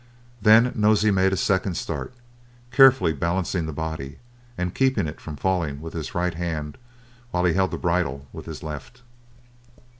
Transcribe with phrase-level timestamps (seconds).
[0.41, 2.11] Then Nosey made a second start,
[2.71, 4.17] carefully balancing the body,
[4.57, 6.79] and keeping it from falling with his right hand,
[7.29, 9.03] while he held the bridle with his left.